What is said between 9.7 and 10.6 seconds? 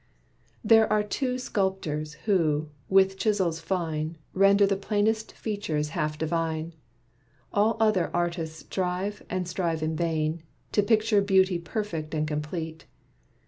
in vain,